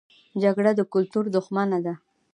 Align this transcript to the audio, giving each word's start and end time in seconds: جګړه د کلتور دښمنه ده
جګړه 0.43 0.71
د 0.75 0.81
کلتور 0.93 1.25
دښمنه 1.35 1.79
ده 1.85 1.93